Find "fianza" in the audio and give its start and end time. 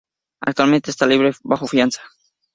1.67-2.01